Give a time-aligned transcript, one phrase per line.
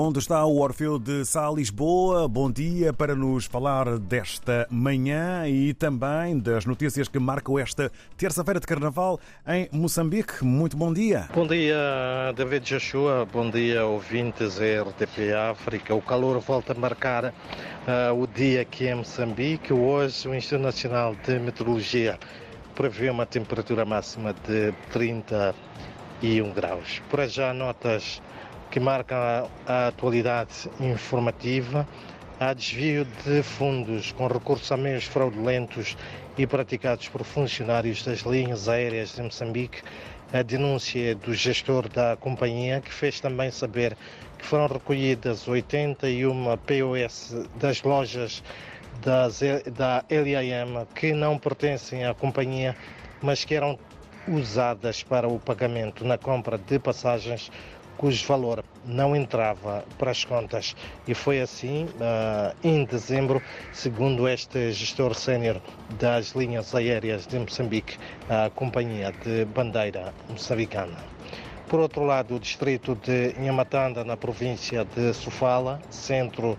[0.00, 2.28] Onde está o Orfeu de Sá Lisboa?
[2.28, 8.60] Bom dia para nos falar desta manhã e também das notícias que marcam esta terça-feira
[8.60, 10.44] de Carnaval em Moçambique.
[10.44, 11.28] Muito bom dia.
[11.34, 11.74] Bom dia,
[12.36, 13.26] David Joshua.
[13.26, 15.92] Bom dia, ouvintes RTP África.
[15.96, 19.72] O calor volta a marcar uh, o dia aqui em Moçambique.
[19.72, 22.20] Hoje, o Instituto Nacional de Meteorologia
[22.76, 27.02] prevê uma temperatura máxima de 31 graus.
[27.10, 28.22] Por já, notas
[28.70, 31.86] que marca a atualidade informativa.
[32.40, 35.96] Há desvio de fundos com recursos a meios fraudulentos
[36.36, 39.82] e praticados por funcionários das linhas aéreas de Moçambique.
[40.32, 43.96] A denúncia do gestor da companhia, que fez também saber
[44.38, 48.42] que foram recolhidas 81 POS das lojas
[49.00, 52.76] da LIM que não pertencem à companhia,
[53.22, 53.78] mas que eram
[54.28, 57.50] usadas para o pagamento na compra de passagens
[57.98, 60.74] cujo valor não entrava para as contas.
[61.06, 65.60] E foi assim uh, em dezembro, segundo este gestor sénior
[65.98, 67.98] das linhas aéreas de Moçambique,
[68.30, 70.96] a companhia de bandeira moçambicana.
[71.68, 76.56] Por outro lado, o distrito de Nhamatanda, na província de Sofala, centro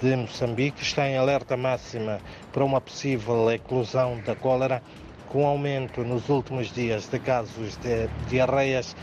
[0.00, 2.18] de Moçambique, está em alerta máxima
[2.50, 4.82] para uma possível eclosão da cólera,
[5.28, 8.96] com aumento nos últimos dias de casos de diarreias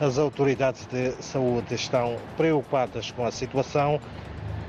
[0.00, 4.00] as autoridades de saúde estão preocupadas com a situação.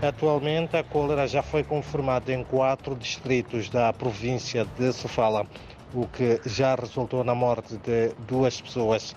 [0.02, 5.48] Atualmente, a cólera já foi confirmada em quatro distritos da província de Sofala,
[5.94, 9.16] o que já resultou na morte de duas pessoas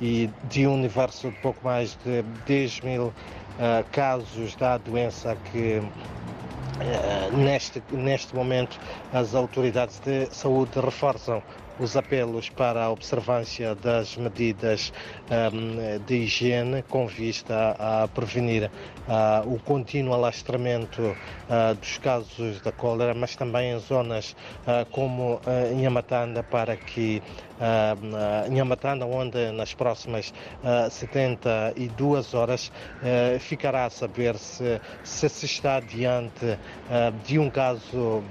[0.00, 3.12] e de um universo de pouco mais de 10 mil uh,
[3.90, 8.78] casos da doença que uh, neste, neste momento
[9.12, 11.42] as autoridades de saúde reforçam
[11.78, 14.92] os apelos para a observância das medidas
[15.30, 18.70] um, de higiene com vista a prevenir
[19.08, 24.36] uh, o contínuo alastramento uh, dos casos da cólera, mas também em zonas
[24.66, 27.22] uh, como uh, para que
[27.58, 30.32] uh, onde nas próximas
[30.62, 32.70] uh, 72 horas
[33.40, 36.58] ficará a saber se, se se está diante
[37.24, 38.22] de um caso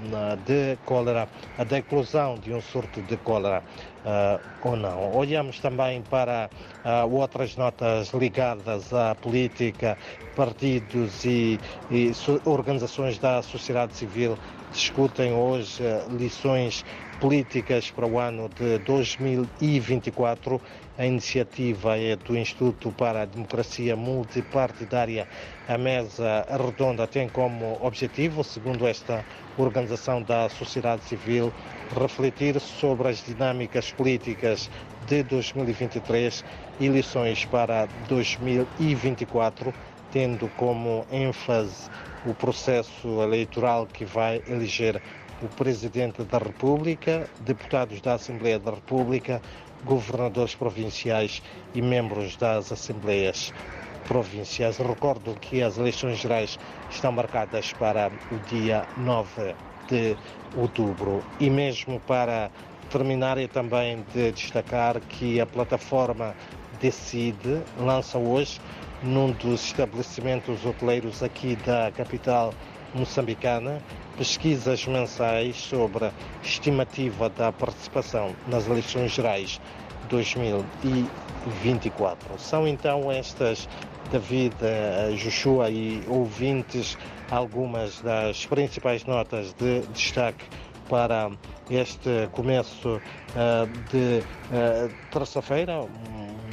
[0.46, 1.28] de cólera,
[1.68, 3.33] da eclosão de um surto de cólera.
[3.38, 5.14] Uh, ou não.
[5.14, 6.50] Olhamos também para
[6.84, 9.96] uh, outras notas ligadas à política,
[10.36, 11.58] partidos e,
[11.90, 12.12] e
[12.44, 14.36] organizações da sociedade civil
[14.74, 16.84] discutem hoje uh, lições
[17.20, 20.60] políticas para o ano de 2024.
[20.98, 25.28] A iniciativa é do Instituto para a Democracia Multipartidária.
[25.68, 29.24] A mesa redonda tem como objetivo, segundo esta
[29.56, 31.52] organização da sociedade civil,
[31.98, 34.68] refletir sobre as dinâmicas políticas
[35.06, 36.44] de 2023
[36.80, 39.72] e lições para 2024,
[40.12, 41.88] tendo como ênfase
[42.26, 45.00] o processo eleitoral que vai eleger
[45.42, 49.42] o Presidente da República, deputados da Assembleia da República,
[49.84, 51.42] governadores provinciais
[51.74, 53.52] e membros das Assembleias
[54.08, 54.78] provinciais.
[54.78, 56.58] Recordo que as eleições gerais
[56.90, 59.54] estão marcadas para o dia 9
[59.88, 60.16] de
[60.56, 62.50] outubro e mesmo para
[62.90, 66.34] terminar é também de destacar que a plataforma
[66.84, 68.60] Decide lança hoje
[69.02, 72.52] num dos estabelecimentos hoteleiros aqui da capital
[72.94, 73.80] moçambicana
[74.18, 76.10] pesquisas mensais sobre
[76.42, 79.58] estimativa da participação nas eleições gerais
[80.10, 82.38] 2024.
[82.38, 83.66] São então estas,
[84.12, 84.54] David,
[85.16, 86.98] Joshua e ouvintes,
[87.30, 90.44] algumas das principais notas de destaque
[90.88, 91.30] para
[91.70, 93.00] este começo uh,
[93.90, 95.80] de uh, terça-feira,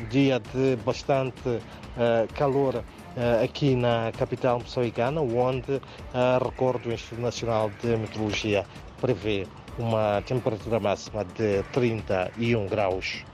[0.10, 2.84] dia de bastante uh, calor
[3.44, 5.82] aqui na capital moçambicana, onde,
[6.42, 8.66] recordo, o Instituto Nacional de Meteorologia
[9.02, 9.46] prevê
[9.78, 13.26] uma temperatura máxima de 31 graus.